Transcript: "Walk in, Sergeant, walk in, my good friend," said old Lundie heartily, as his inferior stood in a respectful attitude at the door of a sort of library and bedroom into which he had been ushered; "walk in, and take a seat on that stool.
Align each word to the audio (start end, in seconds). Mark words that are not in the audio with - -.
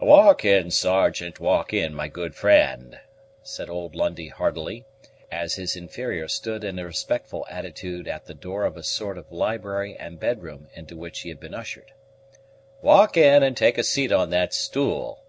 "Walk 0.00 0.44
in, 0.44 0.72
Sergeant, 0.72 1.38
walk 1.38 1.72
in, 1.72 1.94
my 1.94 2.08
good 2.08 2.34
friend," 2.34 2.98
said 3.44 3.70
old 3.70 3.94
Lundie 3.94 4.26
heartily, 4.26 4.84
as 5.30 5.54
his 5.54 5.76
inferior 5.76 6.26
stood 6.26 6.64
in 6.64 6.80
a 6.80 6.84
respectful 6.84 7.46
attitude 7.48 8.08
at 8.08 8.26
the 8.26 8.34
door 8.34 8.64
of 8.64 8.76
a 8.76 8.82
sort 8.82 9.16
of 9.16 9.30
library 9.30 9.96
and 9.96 10.18
bedroom 10.18 10.66
into 10.74 10.96
which 10.96 11.20
he 11.20 11.28
had 11.28 11.38
been 11.38 11.54
ushered; 11.54 11.92
"walk 12.82 13.16
in, 13.16 13.44
and 13.44 13.56
take 13.56 13.78
a 13.78 13.84
seat 13.84 14.10
on 14.10 14.30
that 14.30 14.52
stool. 14.52 15.22